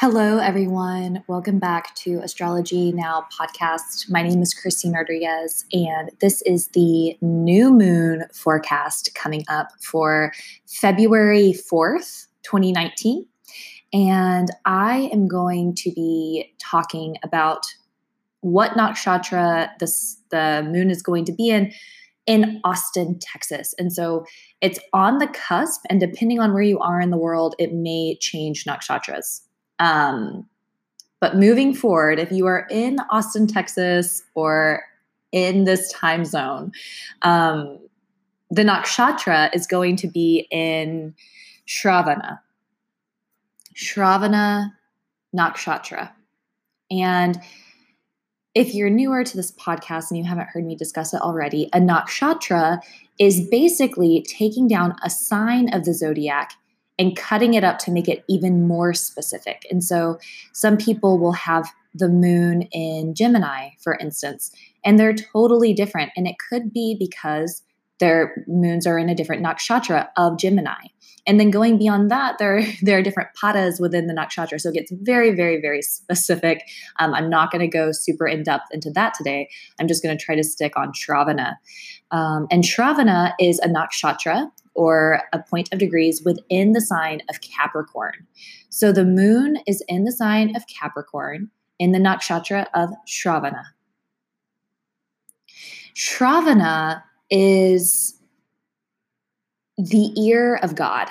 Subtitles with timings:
[0.00, 1.22] Hello, everyone.
[1.28, 4.10] Welcome back to Astrology Now podcast.
[4.10, 10.32] My name is Christine Rodriguez, and this is the new moon forecast coming up for
[10.66, 13.24] February 4th, 2019.
[13.92, 17.64] And I am going to be talking about
[18.40, 21.72] what nakshatra this, the moon is going to be in
[22.26, 23.74] in Austin, Texas.
[23.78, 24.26] And so
[24.60, 28.16] it's on the cusp, and depending on where you are in the world, it may
[28.20, 29.42] change nakshatras.
[29.78, 30.46] Um,
[31.20, 34.82] but moving forward, if you are in Austin, Texas, or
[35.32, 36.72] in this time zone,
[37.22, 37.78] um,
[38.50, 41.14] the nakshatra is going to be in
[41.66, 42.40] Shravana.
[43.74, 44.72] Shravana
[45.34, 46.10] nakshatra.
[46.90, 47.40] And
[48.54, 51.80] if you're newer to this podcast and you haven't heard me discuss it already, a
[51.80, 52.80] nakshatra
[53.18, 56.52] is basically taking down a sign of the zodiac
[56.98, 59.66] and cutting it up to make it even more specific.
[59.70, 60.18] And so
[60.52, 64.50] some people will have the moon in Gemini, for instance,
[64.84, 66.12] and they're totally different.
[66.16, 67.62] And it could be because
[68.00, 70.88] their moons are in a different nakshatra of Gemini.
[71.26, 74.60] And then going beyond that, there, there are different padas within the nakshatra.
[74.60, 76.62] So it gets very, very, very specific.
[76.98, 79.48] Um, I'm not going to go super in depth into that today.
[79.80, 81.54] I'm just going to try to stick on Shravana.
[82.10, 87.40] Um, and Shravana is a nakshatra or a point of degrees within the sign of
[87.40, 88.26] Capricorn.
[88.68, 93.62] So the moon is in the sign of Capricorn in the nakshatra of Shravana.
[95.94, 98.14] Shravana is
[99.76, 101.08] the ear of God.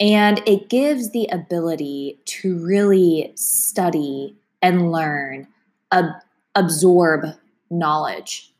[0.00, 5.46] And it gives the ability to really study and learn,
[5.92, 6.22] ab-
[6.54, 7.26] absorb
[7.70, 8.52] knowledge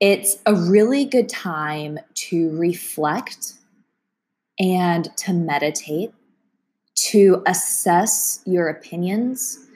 [0.00, 3.54] it's a really good time to reflect
[4.60, 6.12] and to meditate,
[6.94, 9.67] to assess your opinions.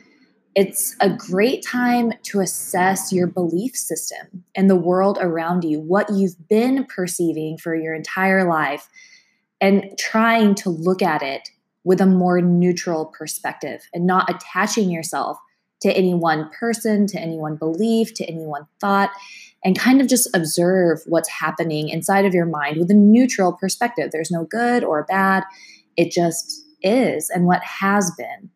[0.55, 6.11] It's a great time to assess your belief system and the world around you, what
[6.11, 8.89] you've been perceiving for your entire life,
[9.61, 11.49] and trying to look at it
[11.85, 15.39] with a more neutral perspective and not attaching yourself
[15.81, 19.11] to any one person, to any one belief, to any one thought,
[19.65, 24.11] and kind of just observe what's happening inside of your mind with a neutral perspective.
[24.13, 25.45] There's no good or bad,
[25.97, 28.51] it just is and what has been.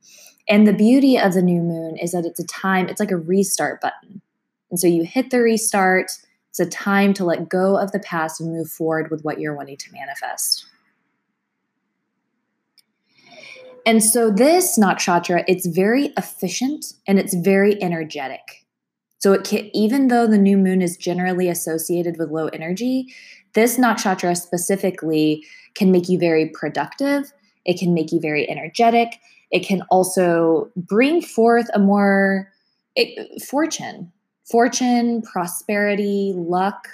[0.48, 3.16] And the beauty of the new moon is that it's a time, it's like a
[3.16, 4.20] restart button.
[4.70, 6.10] And so you hit the restart,
[6.50, 9.54] it's a time to let go of the past and move forward with what you're
[9.54, 10.66] wanting to manifest.
[13.84, 18.66] And so this nakshatra, it's very efficient and it's very energetic.
[19.18, 23.14] So it can, even though the new moon is generally associated with low energy,
[23.54, 27.32] this nakshatra specifically can make you very productive.
[27.64, 29.20] It can make you very energetic.
[29.50, 32.52] It can also bring forth a more
[32.96, 34.12] it, fortune,
[34.50, 36.88] fortune, prosperity, luck.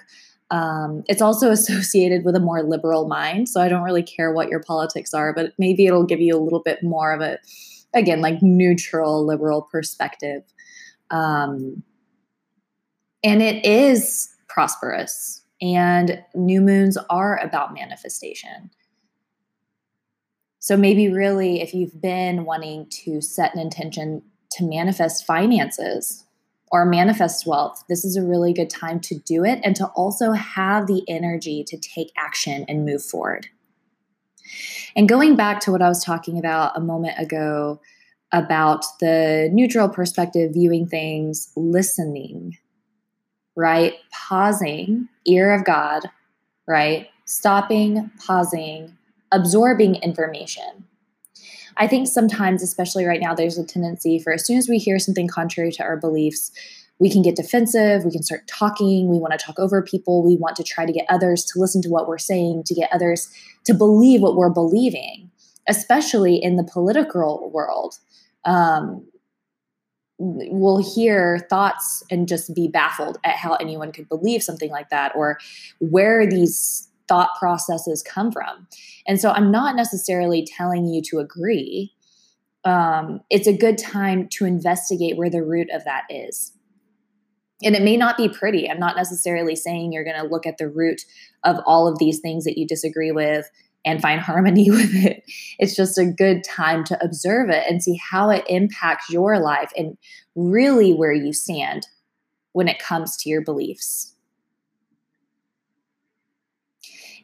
[0.51, 3.49] Um, it's also associated with a more liberal mind.
[3.49, 6.43] So I don't really care what your politics are, but maybe it'll give you a
[6.43, 7.39] little bit more of a,
[7.95, 10.43] again, like neutral liberal perspective.
[11.11, 11.83] Um,
[13.25, 15.43] and it is prosperous.
[15.61, 18.71] And new moons are about manifestation.
[20.63, 26.25] So maybe really, if you've been wanting to set an intention to manifest finances
[26.71, 30.31] or manifest wealth, this is a really good time to do it and to also
[30.31, 33.49] have the energy to take action and move forward.
[34.95, 37.81] And going back to what I was talking about a moment ago
[38.31, 42.57] about the neutral perspective, viewing things, listening,
[43.57, 43.95] right?
[44.13, 46.05] Pausing, ear of God,
[46.69, 47.09] right?
[47.25, 48.97] Stopping, pausing,
[49.33, 50.87] absorbing information.
[51.77, 54.99] I think sometimes, especially right now, there's a tendency for as soon as we hear
[54.99, 56.53] something contrary to our beliefs,
[56.99, 60.37] we can get defensive, we can start talking, we want to talk over people, we
[60.37, 63.33] want to try to get others to listen to what we're saying, to get others
[63.65, 65.31] to believe what we're believing,
[65.69, 67.99] especially in the political world.
[68.45, 69.07] Um,
[70.19, 75.11] will hear thoughts and just be baffled at how anyone could believe something like that
[75.17, 75.39] or
[75.81, 78.67] where these thought processes come from.
[79.07, 81.93] And so I'm not necessarily telling you to agree.
[82.65, 86.53] Um, it's a good time to investigate where the root of that is.
[87.63, 88.67] And it may not be pretty.
[88.67, 91.03] I'm not necessarily saying you're going to look at the root
[91.45, 93.47] of all of these things that you disagree with
[93.85, 95.23] and find harmony with it.
[95.59, 99.71] It's just a good time to observe it and see how it impacts your life
[99.77, 99.99] and
[100.35, 101.89] really where you stand
[102.53, 104.12] when it comes to your beliefs.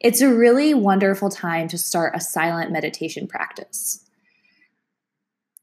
[0.01, 4.05] It's a really wonderful time to start a silent meditation practice.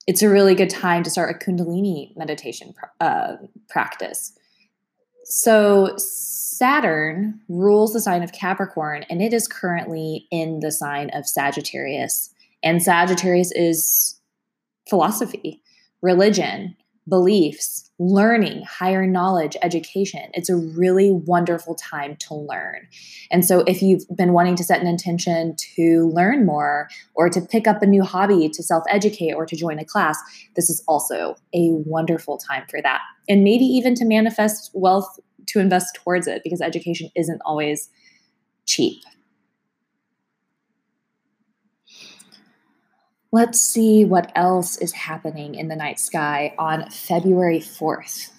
[0.06, 3.36] it's a really good time to start a Kundalini meditation uh,
[3.68, 4.32] practice.
[5.24, 11.26] So, Saturn rules the sign of Capricorn, and it is currently in the sign of
[11.26, 12.30] Sagittarius.
[12.62, 14.20] And Sagittarius is
[14.88, 15.60] philosophy,
[16.02, 16.76] religion,
[17.08, 20.22] beliefs, learning, higher knowledge, education.
[20.34, 22.86] It's a really wonderful time to learn.
[23.30, 27.40] And so, if you've been wanting to set an intention to learn more or to
[27.40, 30.18] pick up a new hobby, to self educate, or to join a class,
[30.54, 33.00] this is also a wonderful time for that.
[33.28, 37.88] And maybe even to manifest wealth to invest towards it because education isn't always
[38.66, 39.02] cheap.
[43.36, 48.30] Let's see what else is happening in the night sky on February 4th.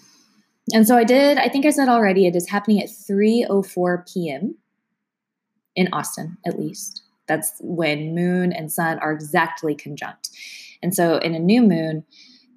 [0.73, 4.55] And so I did, I think I said already, it is happening at 3:04 p.m.
[5.75, 7.03] in Austin, at least.
[7.27, 10.31] That's when moon and sun are exactly conjunct.
[10.81, 12.03] And so in a new moon,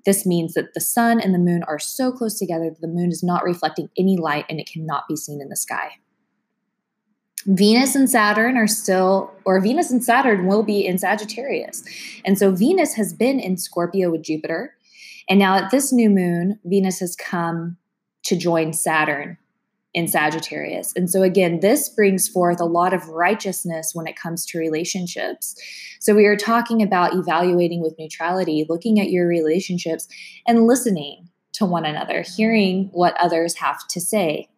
[0.06, 3.10] this means that the sun and the moon are so close together that the moon
[3.10, 5.90] is not reflecting any light and it cannot be seen in the sky.
[7.46, 11.82] Venus and Saturn are still, or Venus and Saturn will be in Sagittarius.
[12.24, 14.74] And so Venus has been in Scorpio with Jupiter.
[15.28, 17.76] And now at this new moon, Venus has come
[18.24, 19.38] to join Saturn
[19.94, 20.92] in Sagittarius.
[20.94, 25.56] And so, again, this brings forth a lot of righteousness when it comes to relationships.
[25.98, 30.06] So, we are talking about evaluating with neutrality, looking at your relationships
[30.46, 34.48] and listening to one another, hearing what others have to say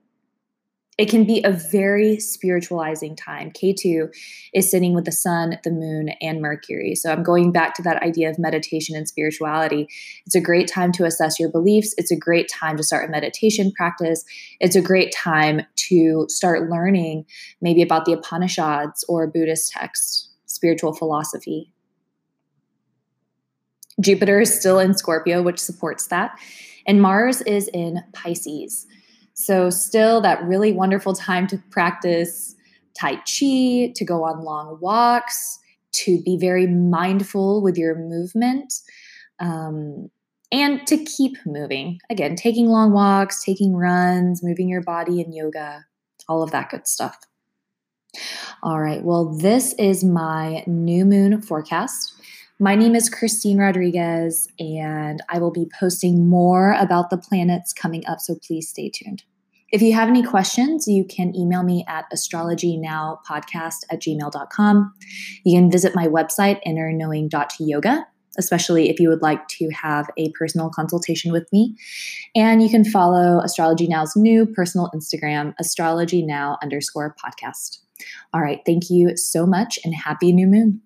[0.99, 3.51] it can be a very spiritualizing time.
[3.51, 4.15] Ketu
[4.53, 6.95] is sitting with the sun, the moon, and Mercury.
[6.95, 9.89] So I'm going back to that idea of meditation and spirituality.
[10.27, 11.95] It's a great time to assess your beliefs.
[11.97, 14.23] It's a great time to start a meditation practice.
[14.61, 17.25] It's a great time to start learning
[17.63, 21.73] maybe about the Upanishads or Buddhist texts, spiritual philosophy.
[23.99, 26.39] Jupiter is still in Scorpio, which supports that.
[26.87, 28.87] And Mars is in Pisces.
[29.35, 32.55] So, still that really wonderful time to practice
[32.99, 35.59] Tai Chi, to go on long walks,
[35.93, 38.73] to be very mindful with your movement,
[39.41, 40.11] um,
[40.51, 41.99] and to keep moving.
[42.11, 45.85] Again, taking long walks, taking runs, moving your body in yoga,
[46.29, 47.17] all of that good stuff.
[48.63, 52.12] All right, well, this is my new moon forecast.
[52.63, 58.07] My name is Christine Rodriguez, and I will be posting more about the planets coming
[58.07, 59.25] up, so please stay tuned.
[59.73, 64.95] If you have any questions, you can email me at astrologynowpodcast at gmail.com.
[65.45, 68.07] You can visit my website, innerknowing.yoga,
[68.39, 71.75] especially if you would like to have a personal consultation with me.
[72.37, 77.79] And you can follow Astrology Now's new personal Instagram, astrology now underscore podcast.
[78.33, 78.61] All right.
[78.65, 80.81] Thank you so much and happy new moon.